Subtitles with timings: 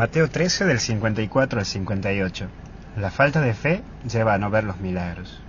[0.00, 2.46] Mateo 13 del 54 al 58.
[2.96, 5.42] La falta de fe lleva a no ver los milagros.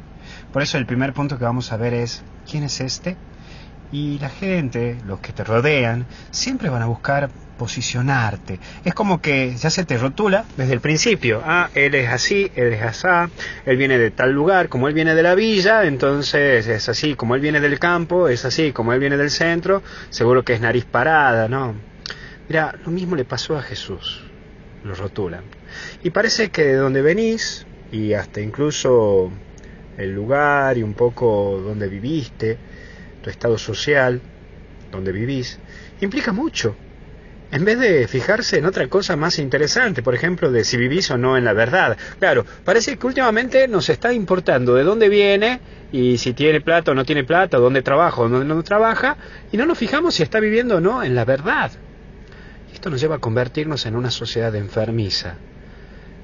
[0.51, 3.15] Por eso el primer punto que vamos a ver es ¿quién es este?
[3.93, 8.59] Y la gente, los que te rodean, siempre van a buscar posicionarte.
[8.83, 11.41] Es como que ya se te rotula desde el principio.
[11.45, 13.29] Ah, él es así, él es asá,
[13.65, 17.35] él viene de tal lugar, como él viene de la villa, entonces es así, como
[17.35, 20.83] él viene del campo, es así, como él viene del centro, seguro que es nariz
[20.83, 21.73] parada, ¿no?
[22.49, 24.25] Mira, lo mismo le pasó a Jesús
[24.83, 25.43] lo rotulan.
[26.03, 29.31] Y parece que de donde venís, y hasta incluso
[29.97, 32.57] el lugar y un poco donde viviste,
[33.23, 34.21] tu estado social,
[34.91, 35.59] donde vivís,
[36.01, 36.75] implica mucho.
[37.51, 41.17] En vez de fijarse en otra cosa más interesante, por ejemplo, de si vivís o
[41.17, 41.97] no en la verdad.
[42.17, 45.59] Claro, parece que últimamente nos está importando de dónde viene
[45.91, 49.17] y si tiene plata o no tiene plata, dónde trabaja o dónde no trabaja,
[49.51, 51.71] y no nos fijamos si está viviendo o no en la verdad.
[52.81, 55.35] Esto nos lleva a convertirnos en una sociedad enfermiza.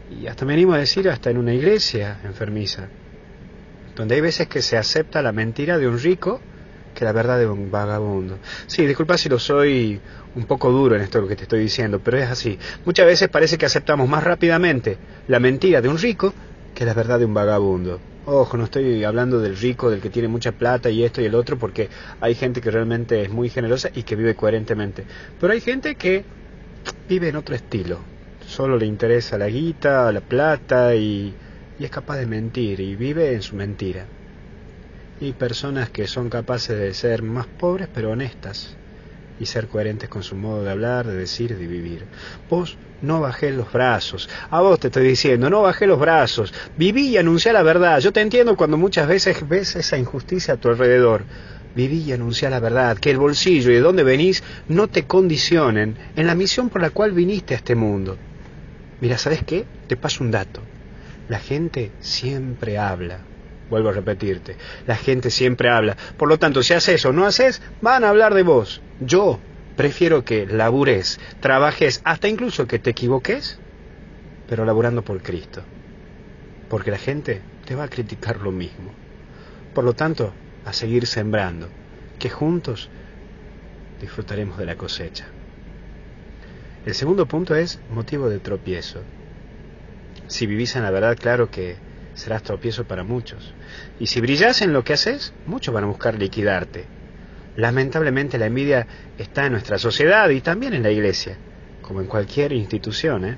[0.10, 2.88] Y hasta me animo a decir, hasta en una iglesia enfermiza.
[3.96, 6.42] Donde hay veces que se acepta la mentira de un rico
[6.96, 8.40] que la verdad de un vagabundo.
[8.66, 10.02] Sí, disculpa si lo soy
[10.34, 12.58] un poco duro en esto que te estoy diciendo, pero es así.
[12.86, 16.34] Muchas veces parece que aceptamos más rápidamente la mentira de un rico
[16.74, 18.00] que la verdad de un vagabundo.
[18.26, 21.36] Ojo, no estoy hablando del rico, del que tiene mucha plata y esto y el
[21.36, 21.88] otro, porque
[22.20, 25.06] hay gente que realmente es muy generosa y que vive coherentemente.
[25.40, 26.26] Pero hay gente que
[27.08, 28.00] vive en otro estilo.
[28.46, 31.34] Solo le interesa la guita, la plata y,
[31.80, 34.06] y es capaz de mentir y vive en su mentira.
[35.20, 38.76] Y personas que son capaces de ser más pobres pero honestas
[39.40, 42.04] y ser coherentes con su modo de hablar, de decir, de vivir.
[42.50, 44.30] Vos no bajé los brazos.
[44.50, 46.54] A vos te estoy diciendo, no bajé los brazos.
[46.78, 48.00] Viví y anuncié la verdad.
[48.00, 51.24] Yo te entiendo cuando muchas veces ves esa injusticia a tu alrededor
[51.78, 55.96] viví y anunciá la verdad, que el bolsillo y de dónde venís no te condicionen
[56.16, 58.18] en la misión por la cual viniste a este mundo.
[59.00, 59.64] Mira, ¿sabes qué?
[59.88, 60.60] Te paso un dato.
[61.30, 63.20] La gente siempre habla.
[63.70, 64.56] Vuelvo a repetirte,
[64.88, 65.96] la gente siempre habla.
[66.18, 68.82] Por lo tanto, si haces o no haces, van a hablar de vos.
[69.02, 69.40] Yo
[69.76, 73.60] prefiero que labures, trabajes, hasta incluso que te equivoques,
[74.50, 75.62] pero laburando por Cristo.
[76.70, 78.90] Porque la gente te va a criticar lo mismo.
[79.76, 80.34] Por lo tanto,
[80.68, 81.70] a seguir sembrando,
[82.20, 82.90] que juntos
[84.02, 85.26] disfrutaremos de la cosecha.
[86.86, 89.02] El segundo punto es motivo de tropiezo.
[90.28, 91.78] Si vivís en la verdad, claro que
[92.16, 93.54] serás tropiezo para muchos.
[93.98, 96.86] Y si brillas en lo que haces, muchos van a buscar liquidarte.
[97.56, 101.38] Lamentablemente la envidia está en nuestra sociedad y también en la iglesia,
[101.82, 103.38] como en cualquier institución, ¿eh?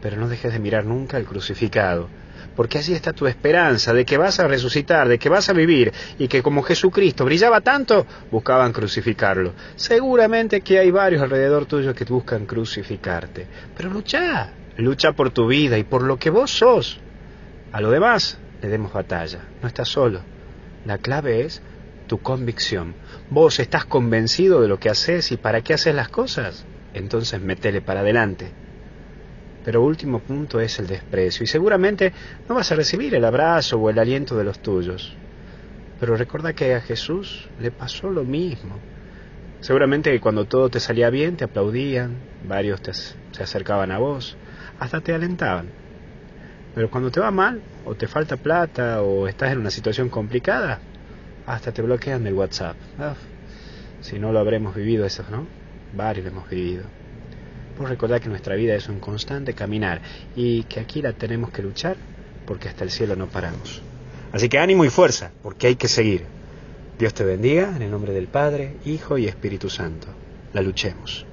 [0.00, 2.08] Pero no dejes de mirar nunca el crucificado,
[2.56, 5.92] porque allí está tu esperanza de que vas a resucitar, de que vas a vivir,
[6.18, 9.52] y que como Jesucristo brillaba tanto, buscaban crucificarlo.
[9.76, 13.46] Seguramente que hay varios alrededor tuyo que buscan crucificarte,
[13.76, 16.98] pero lucha, lucha por tu vida y por lo que vos sos.
[17.72, 20.20] A lo demás le demos batalla, no estás solo.
[20.84, 21.60] La clave es
[22.06, 22.94] tu convicción.
[23.28, 26.64] Vos estás convencido de lo que haces y para qué haces las cosas.
[26.94, 28.52] Entonces metele para adelante.
[29.66, 31.42] Pero último punto es el desprecio.
[31.42, 32.12] Y seguramente
[32.48, 35.12] no vas a recibir el abrazo o el aliento de los tuyos.
[35.98, 38.78] Pero recuerda que a Jesús le pasó lo mismo.
[39.58, 42.14] Seguramente que cuando todo te salía bien te aplaudían,
[42.46, 44.36] varios te, se acercaban a vos,
[44.78, 45.66] hasta te alentaban.
[46.72, 50.78] Pero cuando te va mal, o te falta plata, o estás en una situación complicada,
[51.44, 52.76] hasta te bloquean del WhatsApp.
[54.00, 55.44] si no lo habremos vivido eso, ¿no?
[55.92, 56.84] Varios lo hemos vivido.
[57.76, 60.00] Pues recordar que nuestra vida es un constante caminar
[60.34, 61.96] y que aquí la tenemos que luchar
[62.46, 63.82] porque hasta el cielo no paramos.
[64.32, 66.24] Así que ánimo y fuerza, porque hay que seguir.
[66.98, 70.08] Dios te bendiga en el nombre del Padre, Hijo y Espíritu Santo.
[70.54, 71.26] La luchemos.